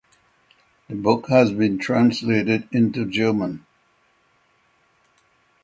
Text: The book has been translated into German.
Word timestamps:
The 0.89 0.95
book 0.95 1.29
has 1.29 1.51
been 1.53 1.77
translated 1.77 2.67
into 2.71 3.05
German. 3.05 3.67